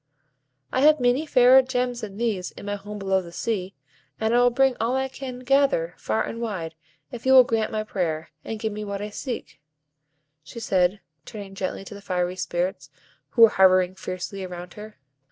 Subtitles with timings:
[0.71, 3.75] "I have many fairer gems than these, in my home below the sea;
[4.19, 6.73] and I will bring all I can gather far and wide,
[7.11, 9.59] if you will grant my prayer, and give me what I seek,"
[10.43, 12.89] she said, turning gently to the fiery Spirits,
[13.29, 14.97] who were hovering fiercely round her.